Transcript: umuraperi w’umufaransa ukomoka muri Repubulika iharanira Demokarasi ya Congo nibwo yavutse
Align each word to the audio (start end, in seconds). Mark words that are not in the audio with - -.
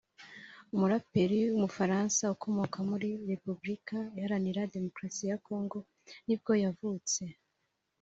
umuraperi 0.73 1.37
w’umufaransa 1.49 2.21
ukomoka 2.35 2.77
muri 2.89 3.09
Repubulika 3.31 3.97
iharanira 4.17 4.69
Demokarasi 4.75 5.23
ya 5.31 5.37
Congo 5.45 5.77
nibwo 6.25 6.51
yavutse 6.63 7.21